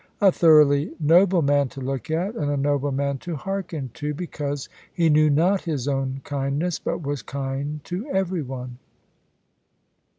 [0.19, 4.67] A thoroughly noble man to look at, and a noble man to hearken to, because
[4.91, 8.79] he knew not his own kindness, but was kind to every one.